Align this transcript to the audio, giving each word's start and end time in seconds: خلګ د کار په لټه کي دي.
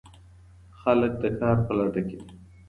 خلګ 0.79 1.13
د 1.23 1.25
کار 1.39 1.57
په 1.65 1.71
لټه 1.77 2.01
کي 2.07 2.17
دي. 2.21 2.29